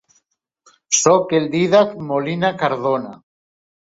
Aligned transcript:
Soc 0.99 1.35
el 1.41 1.45
Dídac 1.57 1.93
Molina 2.07 2.53
Cardona. 2.65 3.15